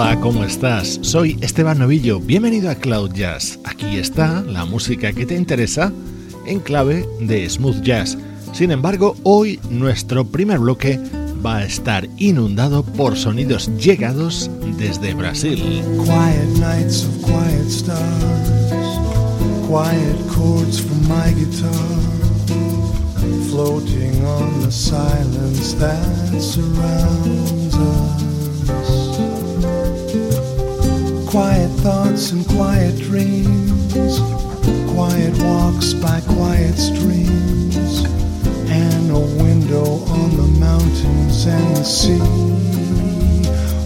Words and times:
Hola, 0.00 0.20
¿cómo 0.20 0.44
estás? 0.44 1.00
Soy 1.02 1.36
Esteban 1.40 1.80
Novillo, 1.80 2.20
bienvenido 2.20 2.70
a 2.70 2.76
Cloud 2.76 3.14
Jazz. 3.14 3.58
Aquí 3.64 3.96
está 3.96 4.42
la 4.42 4.64
música 4.64 5.12
que 5.12 5.26
te 5.26 5.34
interesa 5.34 5.92
en 6.46 6.60
clave 6.60 7.04
de 7.18 7.50
smooth 7.50 7.82
jazz. 7.82 8.16
Sin 8.52 8.70
embargo, 8.70 9.16
hoy 9.24 9.58
nuestro 9.70 10.24
primer 10.24 10.60
bloque 10.60 11.00
va 11.44 11.56
a 11.56 11.64
estar 11.64 12.08
inundado 12.16 12.84
por 12.84 13.16
sonidos 13.16 13.72
llegados 13.76 14.48
desde 14.78 15.14
Brasil. 15.14 15.58
Quiet 16.04 16.46
nights 16.60 17.04
of 17.04 17.20
quiet 17.24 17.66
stars, 17.66 19.00
quiet 19.66 20.16
chords 20.32 20.80
from 20.80 21.08
my 21.08 21.34
guitar, 21.34 21.98
floating 23.50 24.24
on 24.24 24.60
the 24.60 24.70
silence 24.70 25.74
that 25.74 26.40
surrounds 26.40 27.74
us. 27.74 28.37
Quiet 31.38 31.70
thoughts 31.86 32.32
and 32.32 32.44
quiet 32.48 32.96
dreams, 32.96 34.18
quiet 34.90 35.40
walks 35.40 35.92
by 35.92 36.20
quiet 36.22 36.74
streams, 36.76 38.04
and 38.68 39.10
a 39.12 39.20
window 39.40 40.02
on 40.18 40.36
the 40.36 40.48
mountains 40.58 41.46
and 41.46 41.76
the 41.76 41.84
sea. 41.84 42.18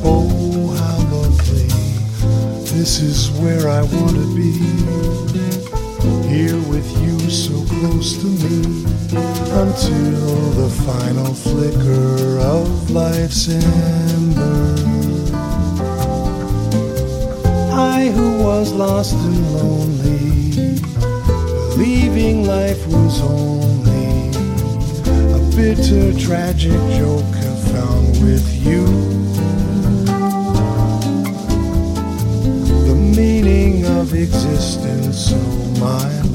Oh, 0.03 0.75
how 0.79 0.97
lovely! 1.15 1.69
This 2.75 3.03
is 3.03 3.31
where 3.33 3.69
I 3.69 3.83
want 3.83 4.17
to 4.17 4.35
be. 4.35 4.53
Here 6.33 6.57
with 6.71 6.91
you, 7.03 7.19
so 7.29 7.53
close 7.67 8.17
to 8.17 8.29
me, 8.29 8.87
until 9.61 10.51
the 10.53 10.71
final 10.87 11.35
flicker 11.35 12.39
of 12.39 12.91
life's 12.91 13.47
ember. 13.51 14.02
Was 18.63 18.73
lost 18.75 19.15
and 19.15 19.55
lonely, 19.55 20.79
believing 21.75 22.47
life 22.47 22.87
was 22.87 23.21
only 23.21 24.29
a 25.35 25.41
bitter, 25.57 26.17
tragic 26.17 26.79
joke 26.97 27.35
have 27.43 27.61
found 27.73 28.11
with 28.23 28.47
you. 28.65 28.85
The 32.87 32.95
meaning 32.95 33.85
of 33.85 34.15
existence, 34.15 35.33
oh 35.33 35.81
my 35.81 36.32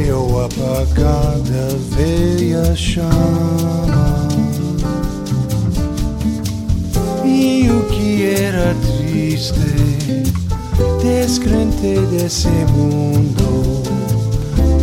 Até 0.00 0.14
o 0.14 0.40
apagar 0.40 1.38
da 1.40 1.76
veia 1.94 2.74
chama. 2.74 4.28
E 7.22 7.68
o 7.68 7.84
que 7.84 8.24
era 8.24 8.74
triste, 8.80 10.22
descrente 11.02 12.00
desse 12.10 12.48
mundo, 12.48 13.82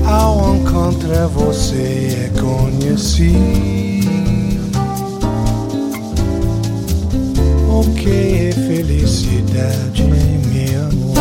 ao 0.05 0.55
encontrar 0.55 1.27
você 1.29 2.29
é 2.29 2.39
conheci. 2.39 3.33
O 7.71 7.83
que 7.95 8.49
é 8.49 8.51
felicidade, 8.51 10.03
meu 10.03 10.83
amor? 10.83 11.17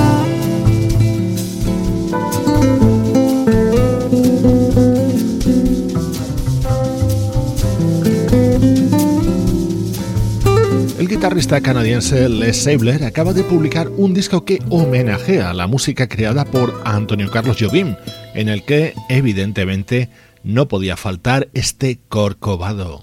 Guitarrista 11.17 11.63
canadiense 11.63 12.29
Les 12.29 12.65
Sabler 12.65 13.03
acaba 13.03 13.33
de 13.33 13.43
publicar 13.43 13.89
un 13.97 14.13
disco 14.13 14.45
que 14.45 14.59
homenajea 14.69 15.55
la 15.55 15.67
música 15.67 16.11
creada 16.11 16.45
por 16.45 16.83
Antonio 16.85 17.31
Carlos 17.31 17.57
Jobim, 17.59 17.97
en 18.35 18.51
el 18.51 18.67
que 18.67 18.93
evidentemente 19.09 20.11
no 20.45 20.69
podía 20.69 20.95
faltar 20.95 21.49
este 21.55 21.99
corcovado. 22.11 23.03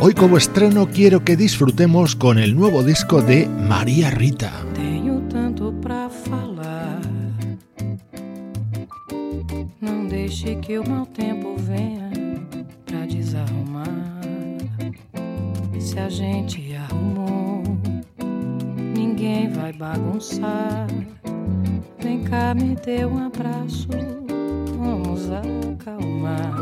Hoy 0.00 0.14
como 0.14 0.36
estreno 0.36 0.88
quiero 0.90 1.24
que 1.24 1.36
disfrutemos 1.36 2.16
con 2.16 2.40
el 2.40 2.56
nuevo 2.56 2.82
disco 2.82 3.22
de 3.22 3.46
María 3.46 4.10
Rita. 4.10 4.52
Tenho 4.74 5.20
tanto 5.28 5.72
pra 5.80 6.10
falar. 6.10 7.00
Deixe 10.08 10.56
que 10.56 10.78
o 10.78 10.88
mau 10.88 11.06
tempo 11.06 11.56
venha 11.58 12.03
pra 13.34 13.42
desarrumar. 13.42 14.20
Se 15.80 15.98
a 15.98 16.08
gente 16.08 16.74
arrumou, 16.76 17.62
ninguém 18.96 19.50
vai 19.50 19.72
bagunçar. 19.72 20.86
Vem 21.98 22.22
cá, 22.22 22.54
me 22.54 22.76
dê 22.76 23.04
um 23.04 23.26
abraço, 23.26 23.88
vamos 24.78 25.28
acalmar. 25.30 26.54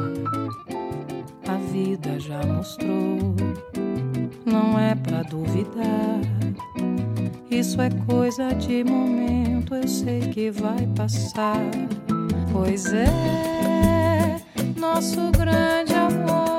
A 1.47 1.57
vida 1.73 2.19
já 2.19 2.43
mostrou, 2.47 3.35
não 4.47 4.79
é 4.79 4.95
pra 4.95 5.23
duvidar. 5.23 6.21
Isso 7.51 7.81
é 7.83 7.91
coisa 8.07 8.55
de 8.55 8.83
momento, 8.83 9.75
eu 9.75 9.87
sei 9.87 10.21
que 10.21 10.51
vai 10.51 10.87
passar. 10.97 11.61
Pois 12.51 12.93
é, 12.93 13.07
nosso 14.79 15.31
grande 15.33 15.95
amor 15.95 16.52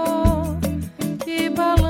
que 1.35 1.49
balança, 1.49 1.82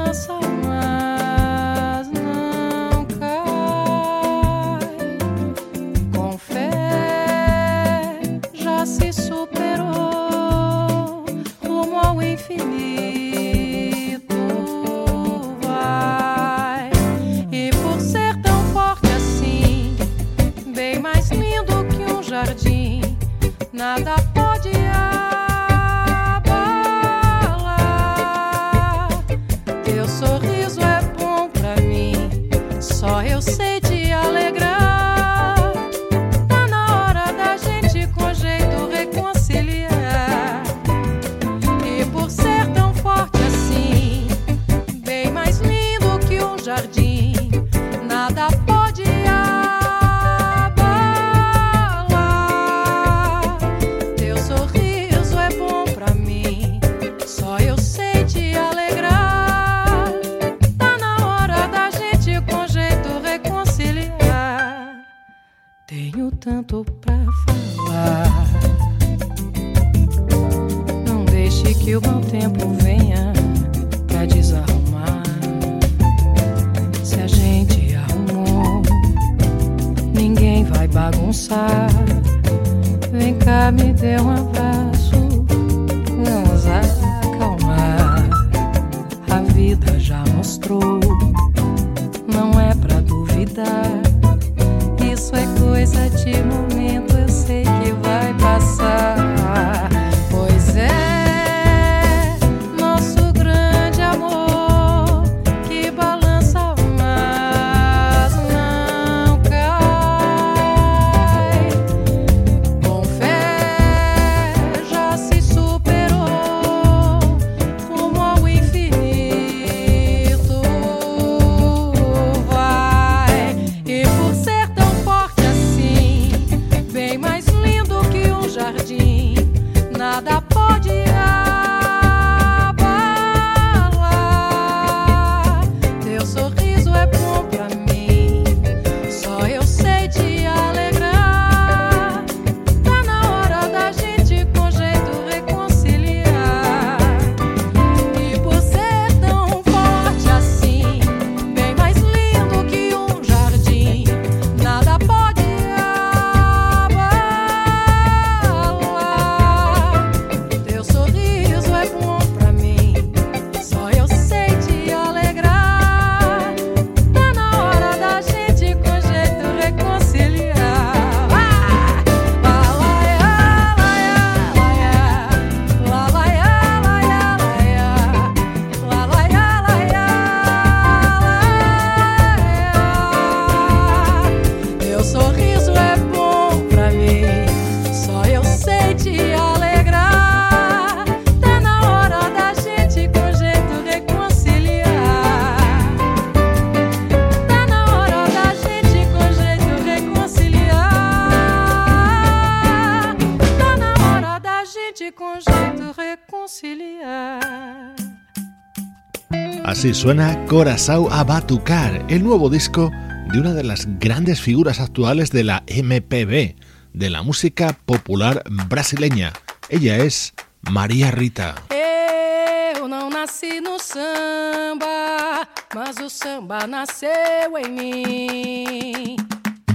Así 209.84 209.94
suena 209.94 210.46
Corazao 210.46 211.12
a 211.12 211.26
Batucar, 211.26 212.06
el 212.08 212.24
nuevo 212.24 212.50
disco 212.50 212.90
de 213.34 213.40
una 213.42 213.54
de 213.54 213.66
las 213.66 213.86
grandes 214.00 214.40
figuras 214.40 214.80
actuales 214.80 215.30
de 215.30 215.44
la 215.44 215.66
MPB, 215.68 216.56
de 216.94 217.10
la 217.10 217.22
música 217.22 217.78
popular 217.86 218.44
brasileña. 218.70 219.34
Ella 219.68 219.98
es 219.98 220.34
María 220.62 221.12
Rita. 221.12 221.56
Eu 221.70 222.88
não 222.88 223.10
nasci 223.10 223.60
no 223.60 223.78
samba, 223.78 225.50
mas 225.76 225.98
o 225.98 226.10
samba 226.10 226.66
nasceu 226.66 227.58
em 227.58 227.70
mim. 227.70 229.18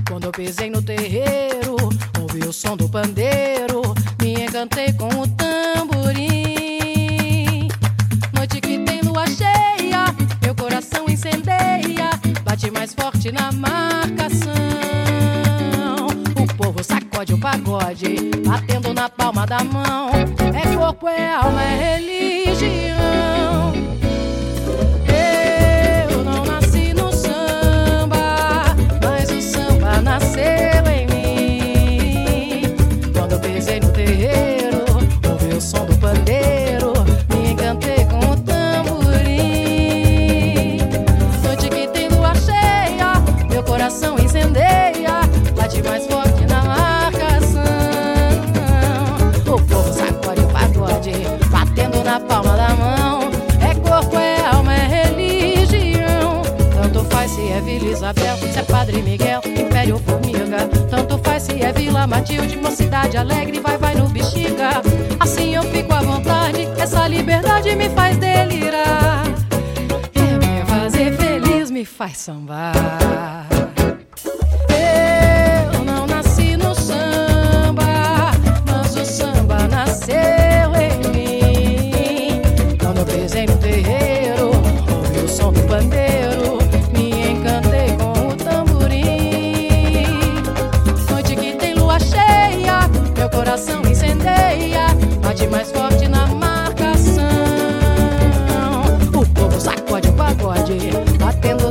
Quando 0.08 0.24
eu 0.24 0.32
pisei 0.32 0.70
no 0.70 0.80
terreiro, 0.80 1.76
ouvi 2.18 2.48
o 2.48 2.52
som 2.54 2.78
do 2.78 2.88
pandeiro, 2.88 3.82
me 4.22 4.42
encantei 4.46 4.90
batendo 18.46 18.92
na 18.92 19.08
palma 19.08 19.46
da 19.46 19.64
mão. 19.64 19.87
Isabel, 57.98 58.36
se 58.36 58.56
é 58.56 58.62
Padre 58.62 59.02
Miguel, 59.02 59.40
Império 59.44 59.96
ou 59.96 60.00
Formiga. 60.00 60.68
Tanto 60.88 61.18
faz 61.18 61.42
se 61.42 61.60
é 61.60 61.72
Vila 61.72 62.06
Matilde, 62.06 62.56
Mocidade 62.56 63.16
Alegre, 63.16 63.58
vai, 63.58 63.76
vai 63.76 63.96
no 63.96 64.08
bexiga. 64.08 64.80
Assim 65.18 65.56
eu 65.56 65.64
fico 65.64 65.92
à 65.92 66.00
vontade, 66.00 66.68
essa 66.78 67.08
liberdade 67.08 67.74
me 67.74 67.88
faz 67.88 68.16
delirar. 68.16 69.24
É 70.14 70.38
me 70.38 70.64
fazer 70.66 71.12
feliz, 71.16 71.72
me 71.72 71.84
faz 71.84 72.18
sambar. 72.18 73.48
Eu 75.74 75.84
não 75.84 76.06
nasci 76.06 76.56
no 76.56 76.76
samba, 76.76 78.30
mas 78.64 78.94
o 78.94 79.04
samba 79.04 79.66
nasceu 79.66 80.47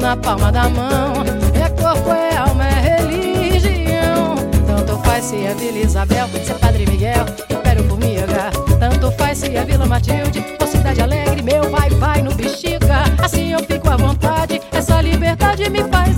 na 0.07 0.15
palma 0.15 0.49
da 0.49 0.69
mão. 0.69 1.15
É 1.53 1.67
corpo, 1.81 2.09
é 2.11 2.37
alma, 2.37 2.65
é 2.65 2.97
religião. 2.97 4.35
Tanto 4.65 4.97
faz 5.03 5.25
se 5.25 5.35
é 5.35 5.53
Vila 5.53 5.79
Isabel, 5.79 6.29
se 6.45 6.49
é 6.49 6.53
Padre 6.53 6.85
Miguel, 6.85 7.25
Império 7.49 7.83
Formiga. 7.83 8.49
Tanto 8.79 9.11
faz 9.17 9.39
se 9.39 9.53
é 9.53 9.65
Vila 9.65 9.85
Matilde 9.85 10.45
ou 10.61 10.65
Cidade 10.65 11.01
Alegre. 11.01 11.41
Meu 11.41 11.69
vai, 11.69 11.89
vai 11.89 12.21
no 12.21 12.33
bexiga. 12.33 13.03
Assim 13.21 13.51
eu 13.51 13.59
fico 13.65 13.89
à 13.89 13.97
vontade, 13.97 14.61
essa 14.71 15.01
liberdade 15.01 15.69
me 15.69 15.83
faz 15.89 16.17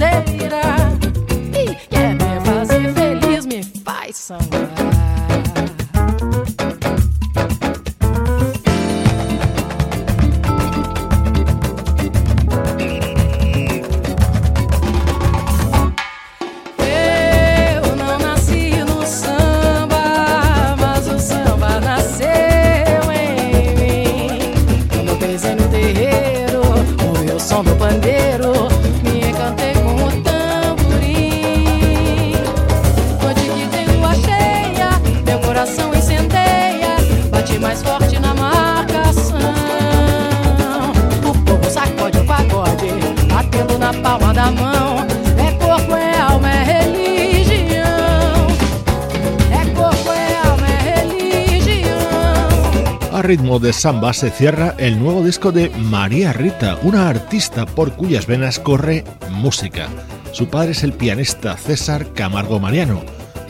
ritmo 53.49 53.65
de 53.65 53.73
samba 53.73 54.13
se 54.13 54.29
cierra 54.29 54.75
el 54.77 54.99
nuevo 54.99 55.23
disco 55.23 55.51
de 55.51 55.71
María 55.71 56.33
Rita, 56.33 56.77
una 56.83 57.09
artista 57.09 57.65
por 57.65 57.95
cuyas 57.95 58.27
venas 58.27 58.59
corre 58.59 59.03
música. 59.31 59.89
Su 60.33 60.49
padre 60.49 60.73
es 60.73 60.83
el 60.83 60.93
pianista 60.93 61.57
César 61.57 62.13
Camargo 62.13 62.59
Mariano. 62.59 63.01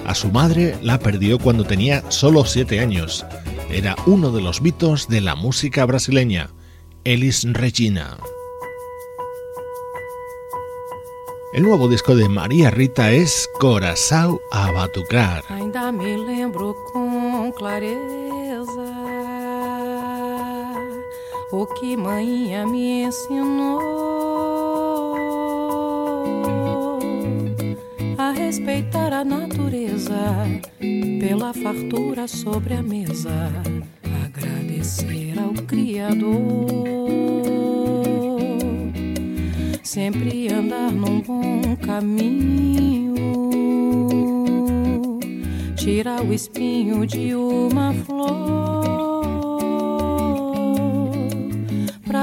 A 0.06 0.16
su 0.16 0.32
madre 0.32 0.78
la 0.82 1.00
perdió 1.00 1.38
cuando 1.38 1.66
tenía 1.66 2.02
solo 2.10 2.46
7 2.46 2.80
años. 2.80 3.26
Era 3.70 3.98
uno 4.06 4.32
de 4.32 4.42
los 4.42 4.62
mitos 4.62 5.10
de 5.10 5.20
la 5.20 5.36
música 5.36 5.84
brasileña, 5.84 6.50
Elis 7.04 7.46
Regina. 7.52 8.16
El 11.52 11.64
nuevo 11.64 11.90
disco 11.90 12.16
de 12.16 12.30
María 12.30 12.70
Rita 12.70 13.12
es 13.12 13.50
Corazao 13.60 14.40
a 14.50 14.72
Batucar. 14.72 15.44
Que 21.78 21.98
manhã 21.98 22.66
me 22.66 23.04
ensinou 23.04 23.80
a 28.18 28.32
respeitar 28.32 29.14
a 29.14 29.24
natureza 29.24 30.16
pela 31.20 31.54
fartura 31.54 32.28
sobre 32.28 32.74
a 32.74 32.82
mesa, 32.82 33.52
agradecer 34.26 35.38
ao 35.38 35.54
Criador 35.66 36.90
sempre 39.90 40.48
andar 40.54 40.92
num 40.92 41.20
bom 41.20 41.76
caminho, 41.84 43.16
tirar 45.76 46.24
o 46.24 46.32
espinho 46.32 47.08
de 47.08 47.34
uma 47.34 47.92
flor, 48.06 48.79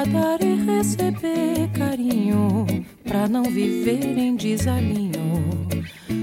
dar 0.06 0.42
e 0.42 0.54
receber 0.54 1.68
carinho, 1.72 2.66
pra 3.04 3.28
não 3.28 3.44
viver 3.44 4.18
em 4.18 4.36
desalinho, 4.36 5.66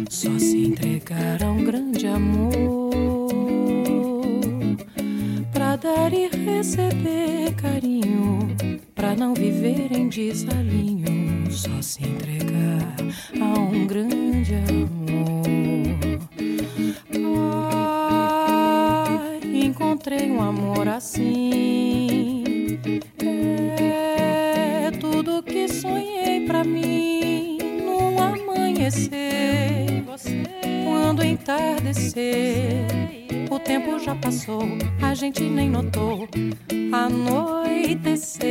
só 0.10 0.38
se 0.40 0.68
entregar 0.68 1.44
a 1.44 1.52
um 1.52 1.64
grande 1.64 2.08
amor, 2.08 2.92
pra 5.52 5.76
dar 5.76 6.14
e 6.14 6.30
receber 6.30 7.54
carinho, 7.56 8.56
pra 8.96 9.16
não 9.16 9.34
viver 9.34 9.92
em 9.92 10.08
desalinho, 10.08 11.52
só 11.52 11.82
se 11.82 12.04
entregar 12.04 12.96
a 13.40 13.60
um 13.60 13.86
grande 13.86 14.56
amor. 14.56 14.94
Ah, 17.36 19.18
encontrei 19.44 20.32
um 20.32 20.42
amor 20.42 20.88
assim. 20.88 22.33
Amanhecer. 28.94 30.04
Quando 30.86 31.24
entardecer, 31.24 32.86
O 33.50 33.60
tempo 33.60 34.00
já 34.00 34.16
passou, 34.16 34.64
a 35.02 35.14
gente 35.14 35.44
nem 35.44 35.70
notou. 35.70 36.28
Anoiteceu 36.92 38.44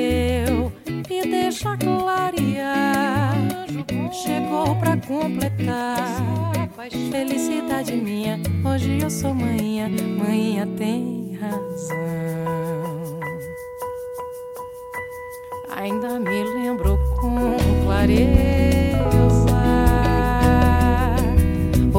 e 1.10 1.22
deixa 1.26 1.76
clarear. 1.76 3.34
Chegou 4.12 4.76
pra 4.76 4.96
completar. 4.96 5.96
Felicidade 7.10 7.92
minha, 7.96 8.38
hoje 8.64 8.98
eu 9.02 9.10
sou 9.10 9.34
manhã, 9.34 9.88
manhã 9.88 10.66
tem 10.76 11.36
razão. 11.40 11.96
Ainda 15.76 16.20
me 16.20 16.44
lembro 16.44 16.98
com 17.20 17.56
clareza 17.84 19.31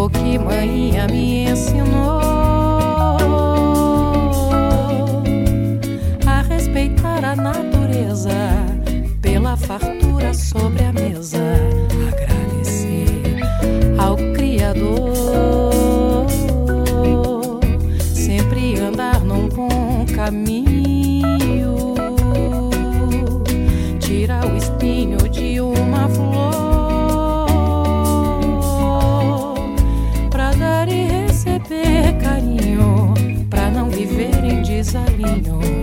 o 0.03 0.09
que 0.09 0.37
manhã 0.37 1.07
me 1.07 1.45
ensinou. 1.47 2.19
A 6.25 6.41
respeitar 6.41 7.23
a 7.23 7.35
natureza 7.35 8.31
pela 9.21 9.55
fartura 9.55 10.33
sobre 10.33 10.83
a 10.83 10.91
mesa, 10.91 11.39
agradecer 12.11 13.39
ao 13.97 14.17
Criador, 14.33 15.85
sempre 17.97 18.77
andar 18.79 19.21
num 19.21 19.47
bom 19.47 20.05
caminho, 20.13 20.92
desalinho, 34.93 35.82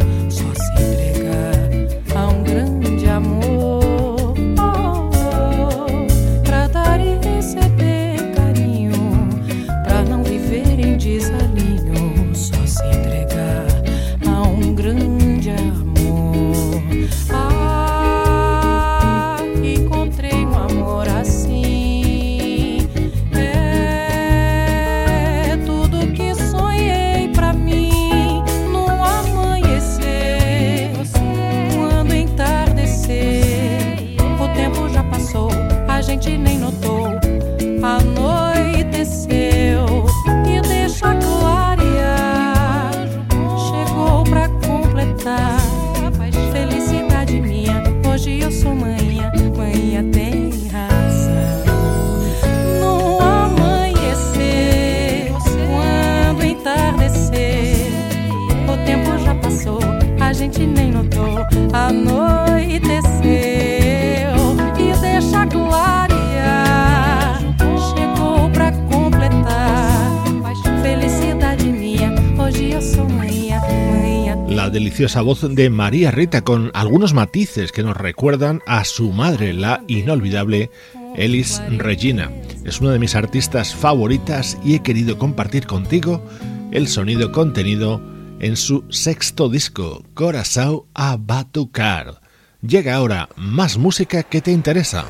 la 75.11 75.23
deliciosa 75.23 75.47
voz 75.47 75.57
de 75.57 75.71
María 75.71 76.11
Rita 76.13 76.43
con 76.43 76.71
algunos 76.73 77.15
matices 77.15 77.73
que 77.73 77.83
nos 77.83 77.97
recuerdan 77.97 78.63
a 78.67 78.85
su 78.85 79.11
madre, 79.11 79.53
la 79.53 79.83
inolvidable 79.89 80.71
Elis 81.17 81.61
Regina. 81.79 82.31
Es 82.65 82.81
una 82.81 82.93
de 82.93 83.01
mis 83.01 83.17
artistas 83.17 83.75
favoritas 83.75 84.57
y 84.65 84.77
he 84.77 84.83
querido 84.83 85.19
compartir 85.19 85.67
contigo 85.67 86.25
el 86.71 86.87
sonido 86.87 87.33
contenido 87.33 88.01
en 88.39 88.57
su 88.57 88.85
sexto 88.91 89.49
disco, 89.49 90.05
Corazao 90.15 90.87
a 90.95 91.17
Batucar. 91.19 92.21
Llega 92.63 92.95
ahora 92.95 93.29
más 93.37 93.79
música 93.79 94.23
que 94.23 94.41
te 94.41 94.53
interesa, 94.53 95.07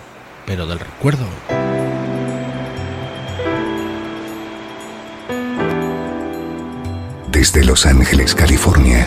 pero 0.47 0.67
del 0.67 0.79
recuerdo. 0.79 1.27
Desde 7.31 7.65
Los 7.65 7.85
Ángeles, 7.85 8.35
California 8.35 9.07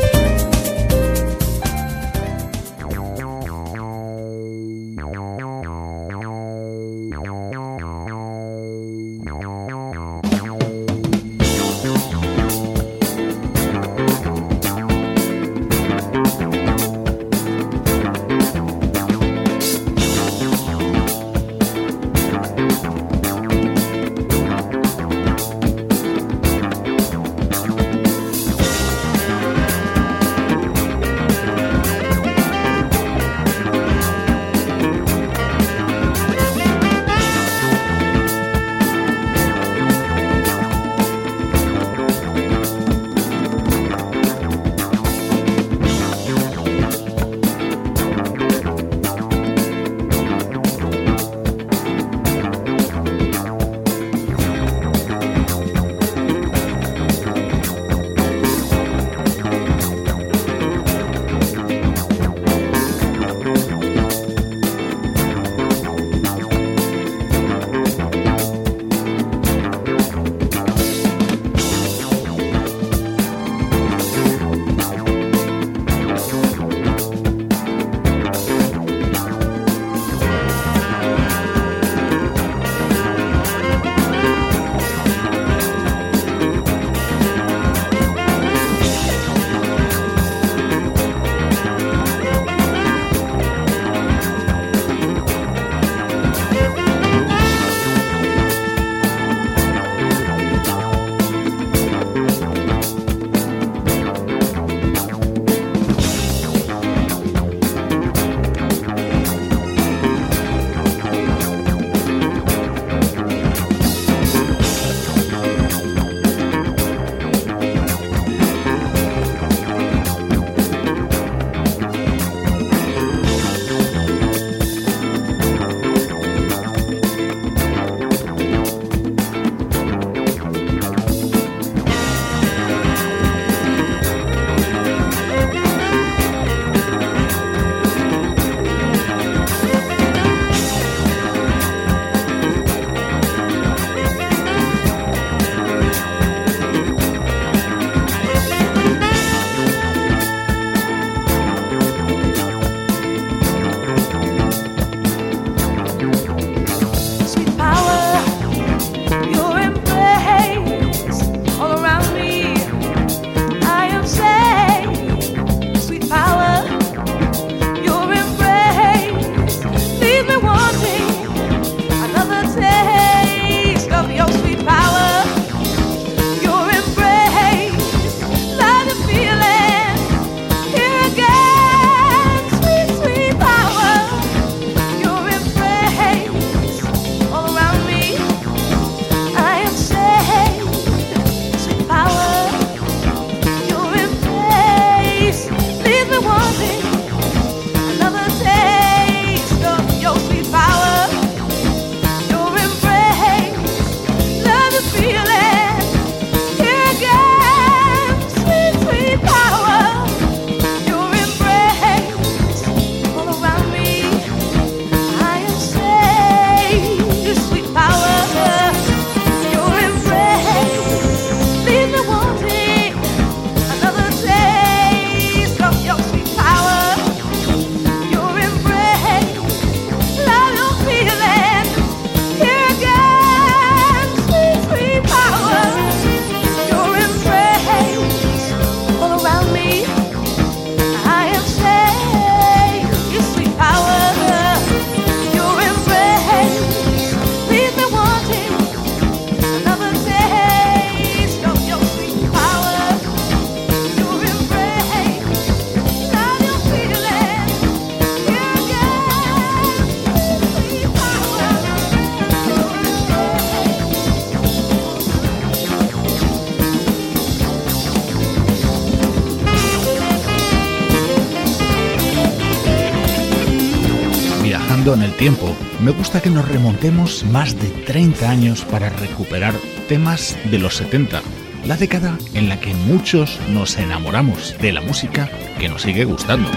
Gusta 276.11 276.29
que 276.29 276.35
nos 276.35 276.49
remontemos 276.49 277.23
más 277.23 277.57
de 277.57 277.69
30 277.69 278.29
años 278.29 278.65
para 278.65 278.89
recuperar 278.89 279.53
temas 279.87 280.35
de 280.51 280.59
los 280.59 280.75
70, 280.75 281.21
la 281.65 281.77
década 281.77 282.17
en 282.33 282.49
la 282.49 282.59
que 282.59 282.73
muchos 282.73 283.39
nos 283.47 283.77
enamoramos 283.77 284.53
de 284.59 284.73
la 284.73 284.81
música 284.81 285.29
que 285.57 285.69
nos 285.69 285.83
sigue 285.83 286.03
gustando. 286.03 286.51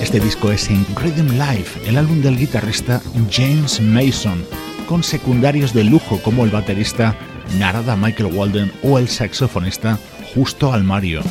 Este 0.00 0.20
disco 0.20 0.52
es 0.52 0.70
en 0.70 0.86
Rhythm 0.94 1.32
Life, 1.32 1.80
el 1.88 1.98
álbum 1.98 2.22
del 2.22 2.38
guitarrista 2.38 3.02
James 3.28 3.80
Mason, 3.80 4.44
con 4.86 5.02
secundarios 5.02 5.74
de 5.74 5.82
lujo 5.82 6.22
como 6.22 6.44
el 6.44 6.50
baterista 6.52 7.16
Narada 7.56 7.96
Michael 7.96 8.34
Walden 8.34 8.72
o 8.82 8.98
el 8.98 9.08
saxofonista 9.08 9.98
Justo 10.34 10.72
Almario. 10.72 11.22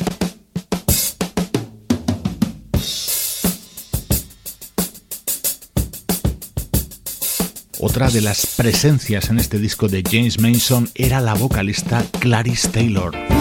Otra 7.80 8.10
de 8.10 8.20
las 8.20 8.46
presencias 8.56 9.30
en 9.30 9.38
este 9.38 9.58
disco 9.58 9.86
de 9.86 10.02
James 10.02 10.40
Mason 10.40 10.90
era 10.94 11.20
la 11.20 11.34
vocalista 11.34 12.04
Clarice 12.18 12.68
Taylor. 12.68 13.37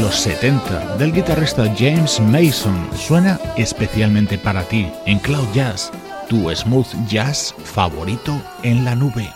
Los 0.00 0.16
70 0.16 0.96
del 0.96 1.12
guitarrista 1.12 1.64
James 1.76 2.20
Mason 2.20 2.88
suena 2.96 3.40
especialmente 3.56 4.36
para 4.36 4.62
ti 4.64 4.88
en 5.06 5.18
Cloud 5.18 5.46
Jazz, 5.54 5.90
tu 6.28 6.54
smooth 6.54 6.86
jazz 7.08 7.54
favorito 7.64 8.40
en 8.62 8.84
la 8.84 8.94
nube. 8.94 9.28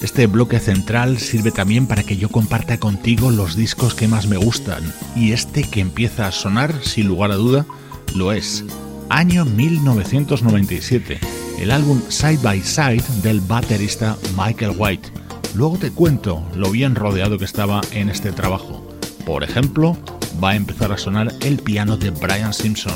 Este 0.00 0.26
bloque 0.26 0.60
central 0.60 1.18
sirve 1.18 1.50
también 1.50 1.86
para 1.86 2.02
que 2.04 2.16
yo 2.16 2.28
comparta 2.28 2.78
contigo 2.78 3.30
los 3.30 3.56
discos 3.56 3.94
que 3.94 4.08
más 4.08 4.26
me 4.26 4.36
gustan 4.36 4.92
y 5.16 5.32
este 5.32 5.64
que 5.64 5.80
empieza 5.80 6.26
a 6.26 6.32
sonar 6.32 6.72
sin 6.82 7.08
lugar 7.08 7.32
a 7.32 7.36
duda 7.36 7.66
lo 8.14 8.32
es. 8.32 8.64
Año 9.08 9.44
1997 9.44 11.33
el 11.64 11.70
álbum 11.70 11.98
Side 12.10 12.40
by 12.42 12.60
Side 12.60 13.02
del 13.22 13.40
baterista 13.40 14.18
Michael 14.36 14.74
White. 14.76 15.08
Luego 15.54 15.78
te 15.78 15.90
cuento 15.90 16.46
lo 16.54 16.70
bien 16.70 16.94
rodeado 16.94 17.38
que 17.38 17.46
estaba 17.46 17.80
en 17.92 18.10
este 18.10 18.32
trabajo. 18.32 18.86
Por 19.24 19.42
ejemplo, 19.42 19.96
va 20.42 20.50
a 20.50 20.56
empezar 20.56 20.92
a 20.92 20.98
sonar 20.98 21.32
el 21.40 21.56
piano 21.56 21.96
de 21.96 22.10
Brian 22.10 22.52
Simpson. 22.52 22.92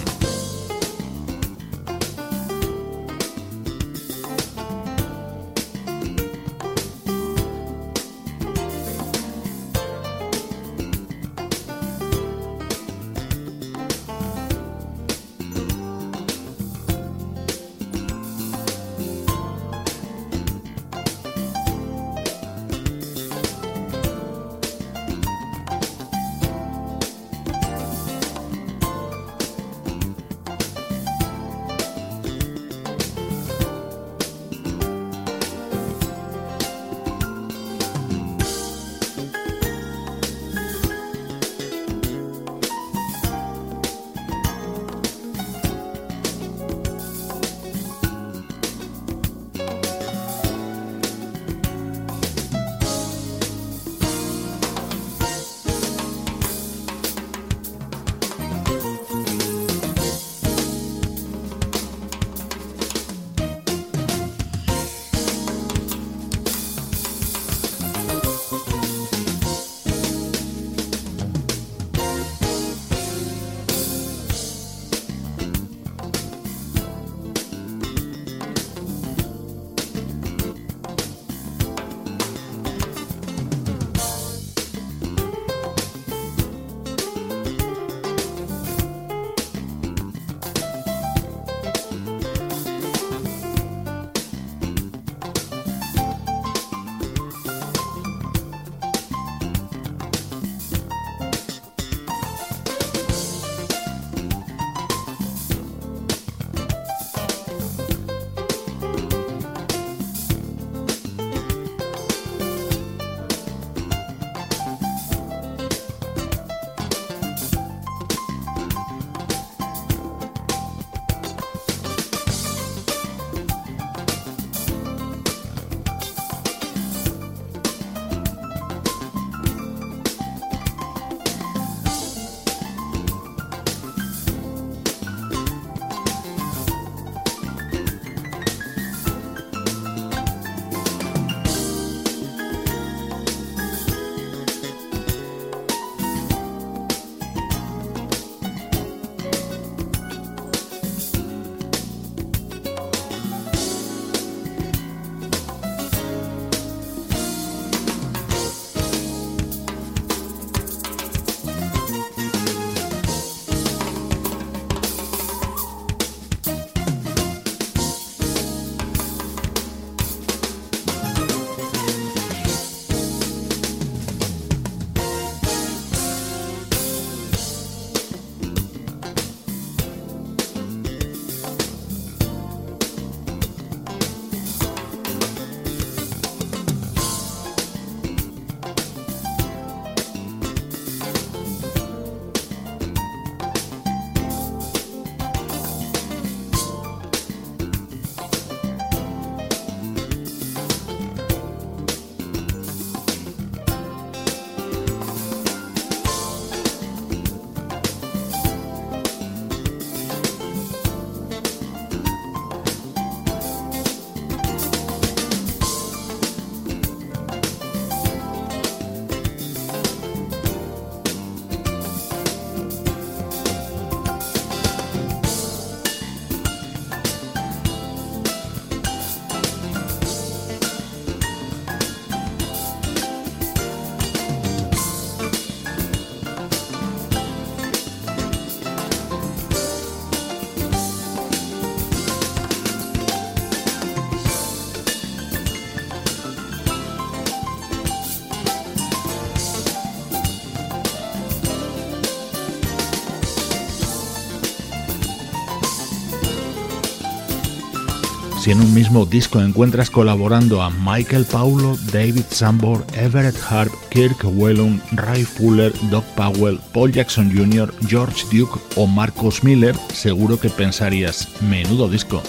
Si 258.49 258.53
en 258.53 258.63
un 258.63 258.73
mismo 258.73 259.05
disco 259.05 259.43
encuentras 259.43 259.91
colaborando 259.91 260.63
a 260.63 260.71
Michael 260.71 261.27
Paulo, 261.27 261.77
David 261.93 262.25
Sambor, 262.31 262.83
Everett 262.95 263.37
Harp, 263.47 263.71
Kirk 263.91 264.25
Whelan, 264.25 264.81
Ray 264.93 265.25
Fuller, 265.25 265.71
Doc 265.91 266.03
Powell, 266.17 266.59
Paul 266.73 266.91
Jackson 266.91 267.31
Jr., 267.31 267.71
George 267.87 268.25
Duke 268.33 268.59
o 268.77 268.87
Marcus 268.87 269.45
Miller, 269.45 269.77
seguro 269.93 270.41
que 270.41 270.49
pensarías, 270.49 271.29
menudo 271.43 271.91
disco. 271.91 272.23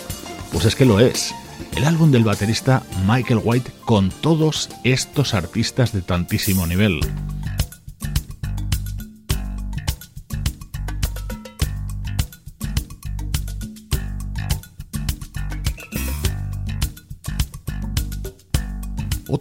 Pues 0.51 0.65
es 0.65 0.75
que 0.75 0.83
lo 0.83 0.99
es. 0.99 1.33
El 1.77 1.85
álbum 1.85 2.11
del 2.11 2.25
baterista 2.25 2.83
Michael 3.07 3.39
White 3.41 3.71
con 3.85 4.09
todos 4.09 4.69
estos 4.83 5.33
artistas 5.33 5.93
de 5.93 6.01
tantísimo 6.01 6.67
nivel. 6.67 6.99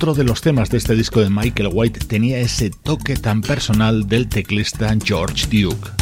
Otro 0.00 0.14
de 0.14 0.22
los 0.22 0.42
temas 0.42 0.70
de 0.70 0.78
este 0.78 0.94
disco 0.94 1.18
de 1.18 1.28
Michael 1.28 1.70
White 1.72 1.98
tenía 2.06 2.38
ese 2.38 2.70
toque 2.70 3.16
tan 3.16 3.40
personal 3.42 4.06
del 4.06 4.28
teclista 4.28 4.96
George 5.04 5.48
Duke. 5.50 5.97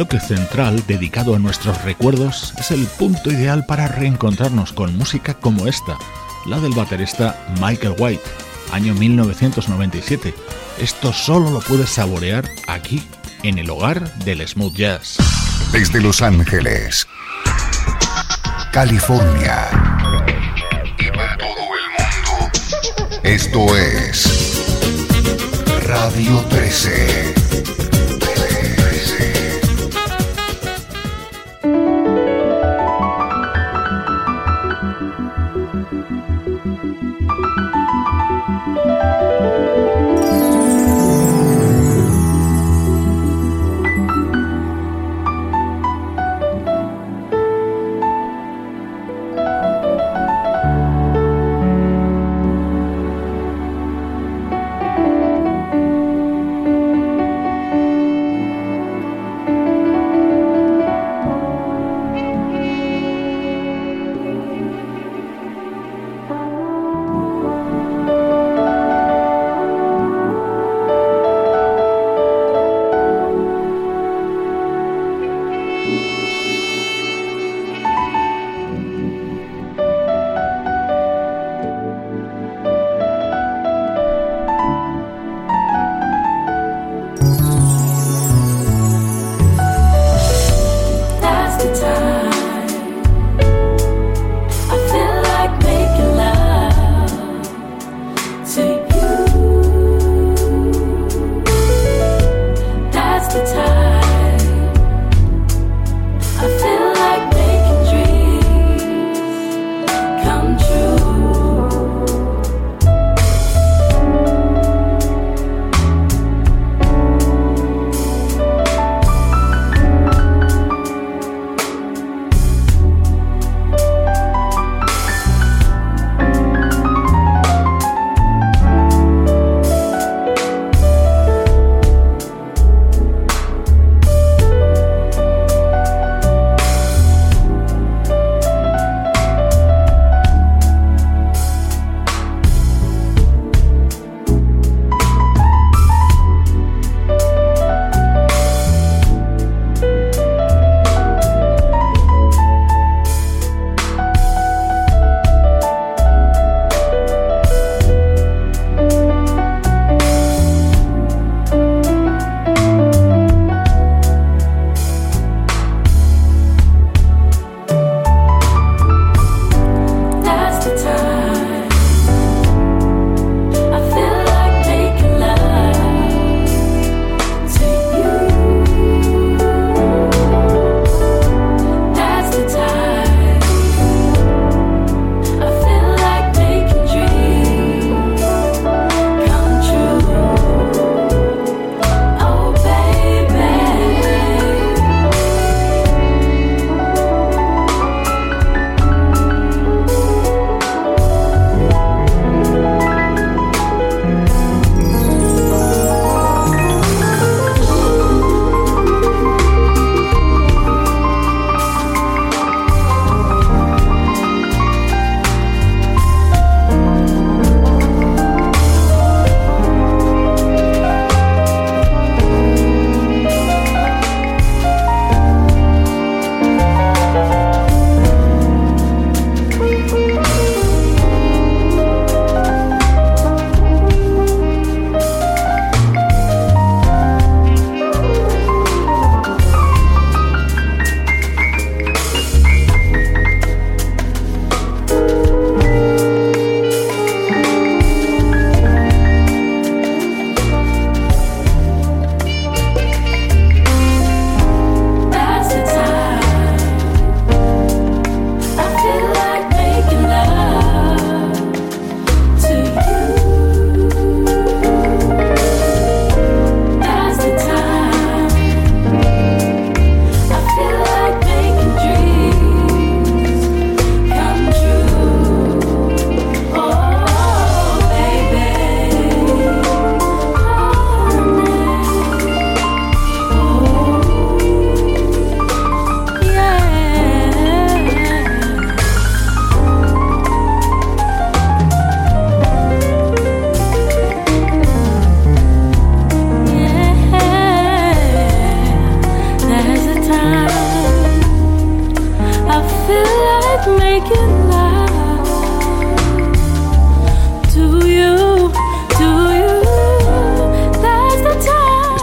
Bloque 0.00 0.18
central 0.18 0.82
dedicado 0.86 1.34
a 1.34 1.38
nuestros 1.38 1.82
recuerdos 1.82 2.54
es 2.58 2.70
el 2.70 2.86
punto 2.86 3.30
ideal 3.30 3.66
para 3.66 3.86
reencontrarnos 3.86 4.72
con 4.72 4.96
música 4.96 5.34
como 5.34 5.66
esta, 5.66 5.98
la 6.46 6.58
del 6.58 6.72
baterista 6.72 7.44
Michael 7.60 7.96
White, 7.98 8.22
año 8.72 8.94
1997. 8.94 10.32
Esto 10.78 11.12
solo 11.12 11.50
lo 11.50 11.60
puedes 11.60 11.90
saborear 11.90 12.48
aquí, 12.66 13.02
en 13.42 13.58
el 13.58 13.68
hogar 13.68 14.10
del 14.24 14.48
smooth 14.48 14.74
jazz. 14.74 15.18
Desde 15.70 16.00
Los 16.00 16.22
Ángeles, 16.22 17.06
California 18.72 19.68
y 20.98 21.10
para 21.10 21.36
todo 21.36 21.50
el 21.76 21.84
mundo, 21.98 23.20
esto 23.22 23.76
es 23.76 24.64
Radio 25.86 26.38
13. 26.48 27.39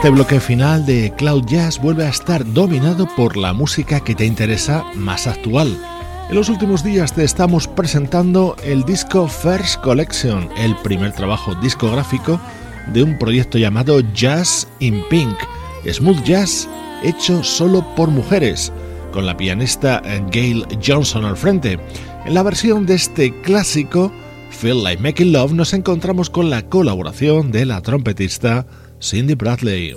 Este 0.07 0.15
bloque 0.15 0.39
final 0.39 0.85
de 0.85 1.11
Cloud 1.17 1.43
Jazz 1.47 1.81
vuelve 1.81 2.05
a 2.05 2.09
estar 2.09 2.45
dominado 2.53 3.09
por 3.17 3.35
la 3.35 3.51
música 3.51 3.99
que 3.99 4.15
te 4.15 4.25
interesa 4.25 4.85
más 4.95 5.27
actual. 5.27 5.77
En 6.29 6.35
los 6.35 6.47
últimos 6.47 6.81
días 6.81 7.11
te 7.11 7.25
estamos 7.25 7.67
presentando 7.67 8.55
el 8.63 8.85
disco 8.85 9.27
First 9.27 9.81
Collection, 9.81 10.47
el 10.57 10.77
primer 10.77 11.11
trabajo 11.11 11.55
discográfico 11.55 12.39
de 12.93 13.03
un 13.03 13.19
proyecto 13.19 13.57
llamado 13.57 13.99
Jazz 14.13 14.69
in 14.79 15.03
Pink, 15.09 15.35
smooth 15.85 16.23
jazz 16.23 16.69
hecho 17.03 17.43
solo 17.43 17.85
por 17.97 18.09
mujeres, 18.09 18.71
con 19.11 19.25
la 19.25 19.35
pianista 19.35 20.01
Gail 20.31 20.65
Johnson 20.81 21.25
al 21.25 21.35
frente. 21.35 21.79
En 22.25 22.33
la 22.33 22.43
versión 22.43 22.85
de 22.85 22.95
este 22.95 23.41
clásico, 23.41 24.09
Feel 24.51 24.85
Like 24.85 25.03
Making 25.03 25.33
Love, 25.33 25.51
nos 25.51 25.73
encontramos 25.73 26.29
con 26.29 26.49
la 26.49 26.61
colaboración 26.61 27.51
de 27.51 27.65
la 27.65 27.81
trompetista 27.81 28.65
Cindy 28.99 29.35
Bradley. 29.35 29.95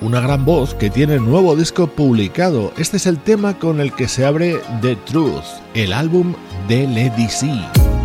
Una 0.00 0.20
gran 0.20 0.44
voz 0.44 0.74
que 0.74 0.90
tiene 0.90 1.18
nuevo 1.18 1.54
disco 1.54 1.86
publicado. 1.86 2.72
Este 2.78 2.96
es 2.96 3.06
el 3.06 3.18
tema 3.18 3.58
con 3.58 3.80
el 3.80 3.92
que 3.92 4.08
se 4.08 4.24
abre 4.24 4.58
The 4.80 4.96
Truth, 4.96 5.44
el 5.74 5.92
álbum 5.92 6.34
de 6.68 6.86
Lady 6.86 7.28
C. 7.28 7.97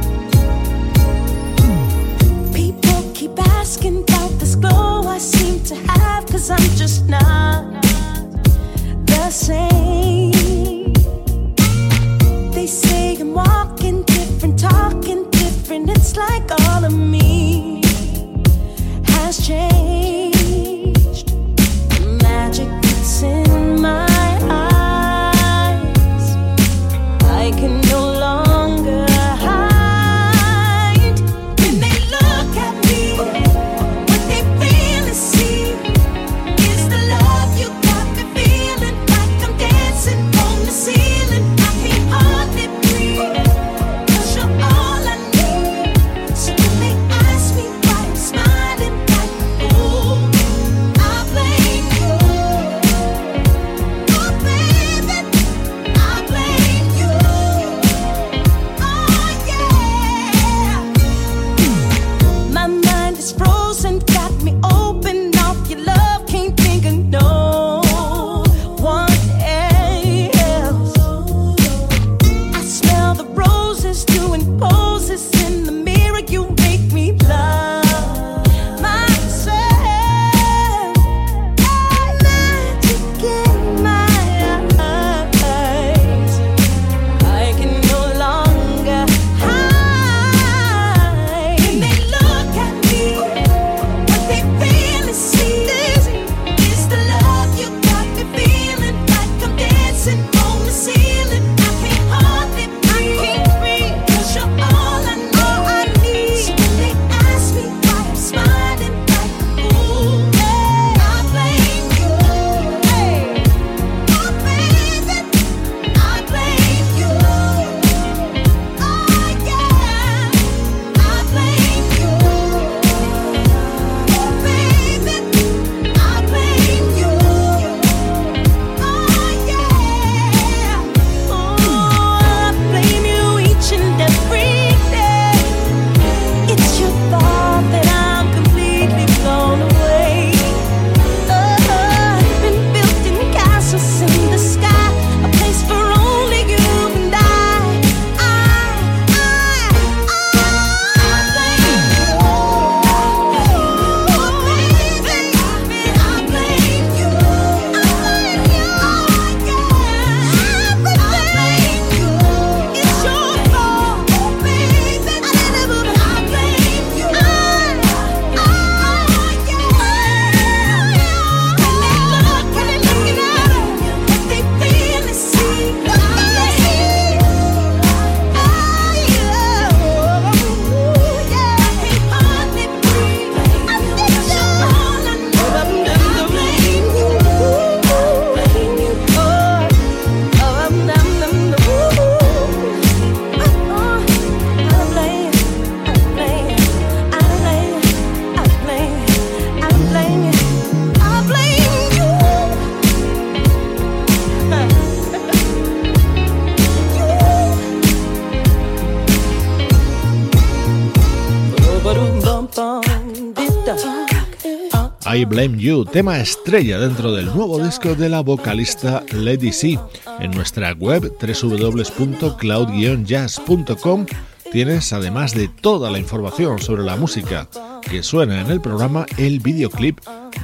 Tema 215.91 216.19
estrella 216.19 216.79
dentro 216.79 217.11
del 217.11 217.25
nuevo 217.27 217.59
disco 217.59 217.93
de 217.95 218.09
la 218.09 218.21
vocalista 218.21 219.03
Lady 219.11 219.51
C. 219.51 219.79
En 220.19 220.31
nuestra 220.31 220.73
web 220.73 221.13
www.cloud-jazz.com 221.19 224.05
tienes, 224.51 224.93
además 224.93 225.33
de 225.33 225.47
toda 225.47 225.89
la 225.91 225.97
información 225.99 226.59
sobre 226.59 226.83
la 226.83 226.95
música 226.95 227.49
que 227.81 228.03
suena 228.03 228.41
en 228.41 228.51
el 228.51 228.61
programa, 228.61 229.07
el 229.17 229.39
videoclip 229.39 229.99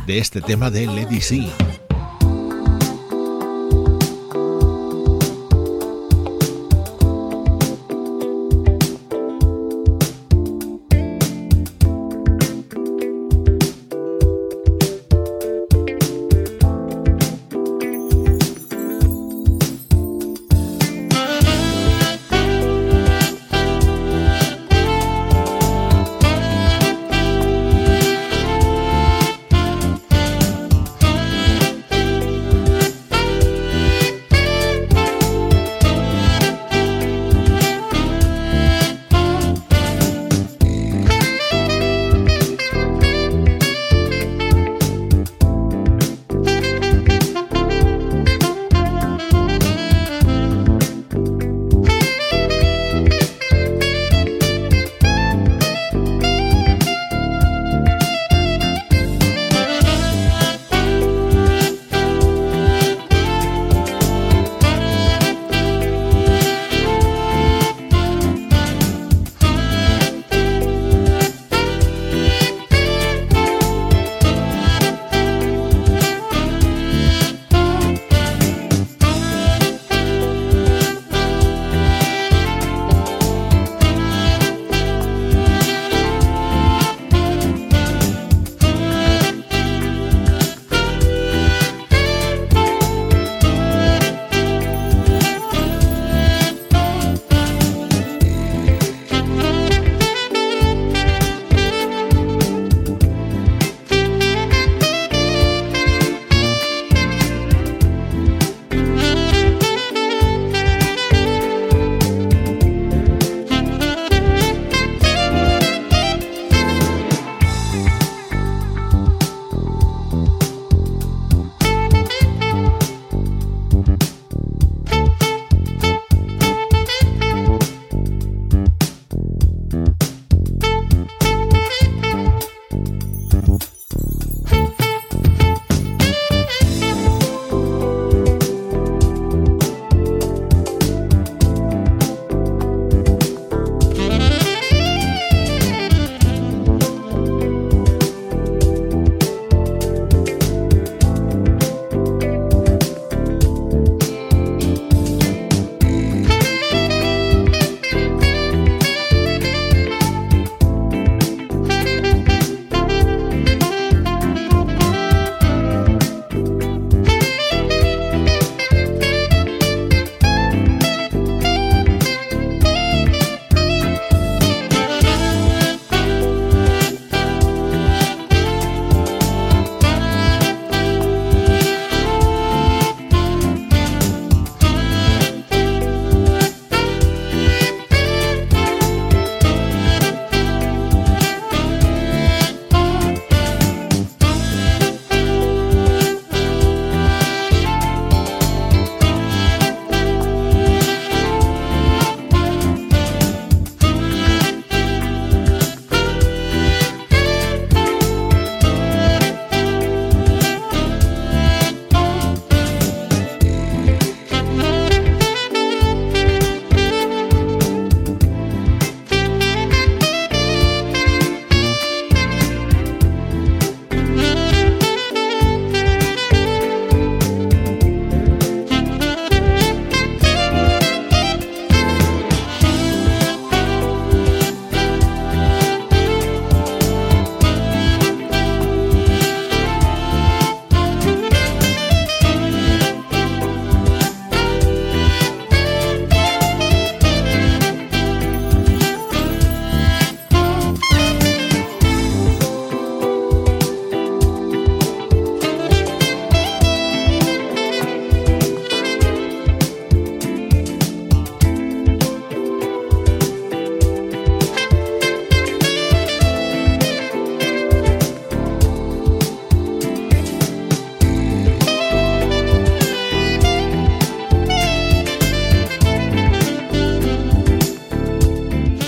de 0.06 0.18
este 0.18 0.42
tema 0.42 0.72
de 0.72 0.88
Lady 0.88 1.22
C. 1.22 1.48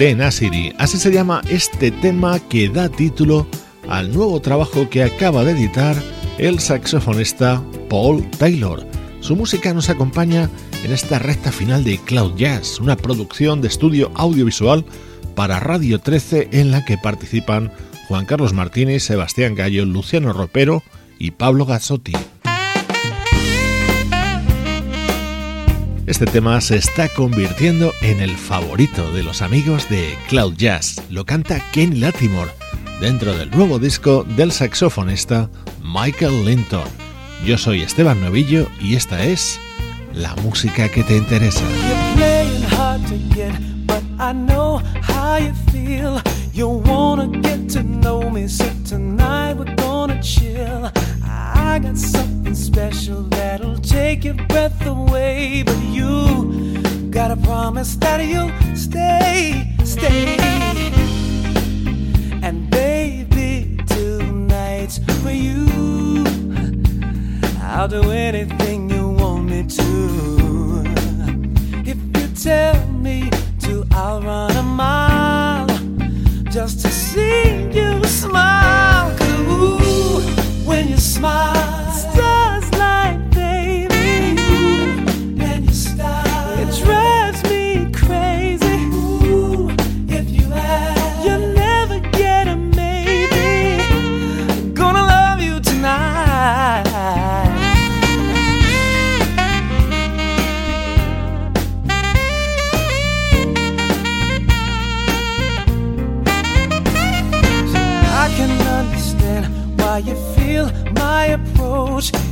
Tenacity. 0.01 0.73
Así 0.79 0.97
se 0.97 1.11
llama 1.11 1.43
este 1.47 1.91
tema 1.91 2.39
que 2.39 2.67
da 2.69 2.89
título 2.89 3.45
al 3.87 4.11
nuevo 4.11 4.41
trabajo 4.41 4.89
que 4.89 5.03
acaba 5.03 5.43
de 5.43 5.51
editar 5.51 5.95
el 6.39 6.59
saxofonista 6.59 7.63
Paul 7.87 8.27
Taylor. 8.39 8.83
Su 9.19 9.35
música 9.35 9.75
nos 9.75 9.91
acompaña 9.91 10.49
en 10.83 10.91
esta 10.91 11.19
recta 11.19 11.51
final 11.51 11.83
de 11.83 11.99
Cloud 11.99 12.35
Jazz, 12.35 12.79
una 12.79 12.97
producción 12.97 13.61
de 13.61 13.67
estudio 13.67 14.11
audiovisual 14.15 14.85
para 15.35 15.59
Radio 15.59 15.99
13 15.99 16.49
en 16.51 16.71
la 16.71 16.83
que 16.83 16.97
participan 16.97 17.71
Juan 18.07 18.25
Carlos 18.25 18.53
Martínez, 18.53 19.03
Sebastián 19.03 19.53
Gallo, 19.53 19.85
Luciano 19.85 20.33
Ropero 20.33 20.81
y 21.19 21.29
Pablo 21.29 21.67
Gazzotti. 21.67 22.13
Este 26.11 26.25
tema 26.25 26.59
se 26.59 26.75
está 26.75 27.07
convirtiendo 27.07 27.93
en 28.01 28.19
el 28.19 28.35
favorito 28.35 29.13
de 29.13 29.23
los 29.23 29.41
amigos 29.41 29.89
de 29.89 30.17
Cloud 30.27 30.55
Jazz. 30.57 31.01
Lo 31.09 31.25
canta 31.25 31.61
Kenny 31.71 32.01
Latimore 32.01 32.51
dentro 32.99 33.33
del 33.33 33.49
nuevo 33.49 33.79
disco 33.79 34.25
del 34.35 34.51
saxofonista 34.51 35.49
Michael 35.81 36.43
Linton. 36.43 36.83
Yo 37.45 37.57
soy 37.57 37.81
Esteban 37.81 38.19
Novillo 38.19 38.67
y 38.81 38.97
esta 38.97 39.23
es 39.23 39.57
la 40.13 40.35
música 40.35 40.89
que 40.89 41.01
te 41.05 41.15
interesa. 41.15 41.63
Take 54.11 54.25
your 54.25 54.45
breath 54.47 54.85
away. 54.85 55.63
But 55.63 55.81
you 55.97 56.11
gotta 57.09 57.37
promise 57.37 57.95
that 57.97 58.19
you'll 58.31 58.51
stay, 58.75 59.73
stay. 59.85 60.37
And 62.43 62.69
baby, 62.69 63.77
tonight's 63.87 64.97
for 65.21 65.31
you. 65.31 66.25
I'll 67.61 67.87
do 67.87 68.03
anything 68.11 68.89
you 68.89 69.05
want 69.21 69.45
me 69.51 69.61
to. 69.79 69.87
If 71.91 71.99
you 72.17 72.25
tell 72.49 72.79
me 73.07 73.29
to, 73.63 73.85
I'll 73.91 74.21
run 74.21 74.51
a 74.57 74.63
mile 74.63 75.67
just 76.55 76.81
to 76.81 76.89
see 76.89 77.43
you 77.77 78.03
smile. 78.03 79.09
Ooh, 79.21 80.19
when 80.67 80.89
you 80.89 80.97
smile. 80.97 81.60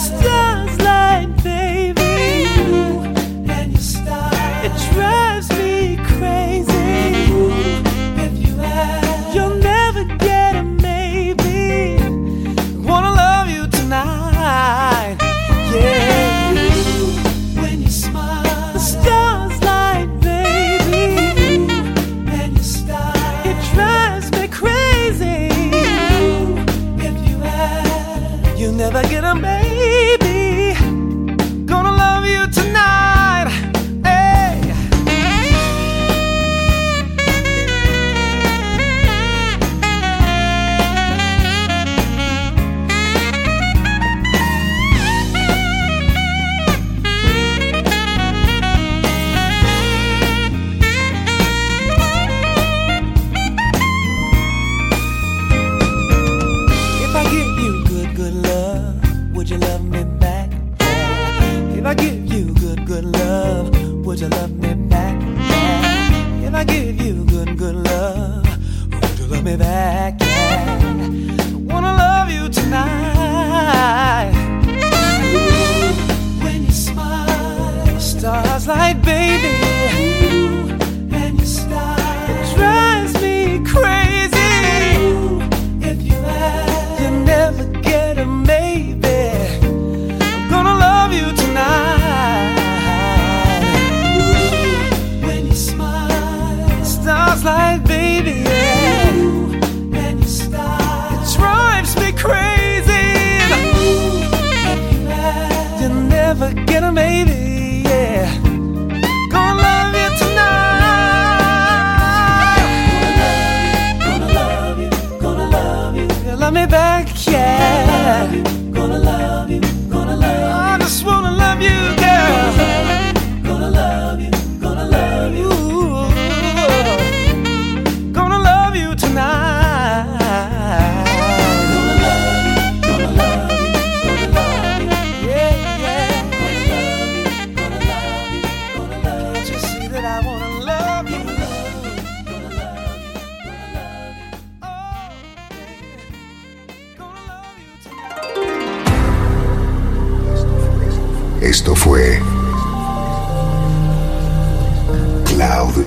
The 0.00 0.59